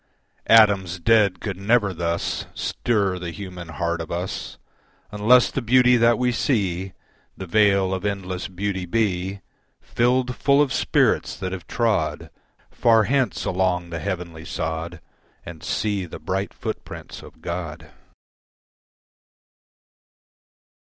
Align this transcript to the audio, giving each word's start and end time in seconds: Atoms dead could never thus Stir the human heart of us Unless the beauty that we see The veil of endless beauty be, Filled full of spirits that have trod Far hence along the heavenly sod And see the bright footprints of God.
Atoms 0.47 0.99
dead 0.99 1.39
could 1.39 1.57
never 1.57 1.93
thus 1.93 2.47
Stir 2.55 3.19
the 3.19 3.29
human 3.29 3.67
heart 3.67 4.01
of 4.01 4.09
us 4.11 4.57
Unless 5.11 5.51
the 5.51 5.61
beauty 5.61 5.95
that 5.95 6.17
we 6.17 6.31
see 6.31 6.93
The 7.37 7.45
veil 7.45 7.93
of 7.93 8.03
endless 8.03 8.47
beauty 8.47 8.87
be, 8.87 9.41
Filled 9.79 10.35
full 10.35 10.59
of 10.59 10.73
spirits 10.73 11.37
that 11.37 11.51
have 11.51 11.67
trod 11.67 12.31
Far 12.71 13.03
hence 13.03 13.45
along 13.45 13.91
the 13.91 13.99
heavenly 13.99 14.43
sod 14.43 15.01
And 15.45 15.61
see 15.61 16.07
the 16.07 16.17
bright 16.17 16.51
footprints 16.51 17.21
of 17.21 17.39
God. 17.43 17.91